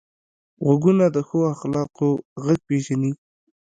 غوږونه 0.63 1.05
د 1.15 1.17
ښو 1.27 1.39
اخلاقو 1.53 2.09
غږ 2.43 2.59
پېژني 2.67 3.11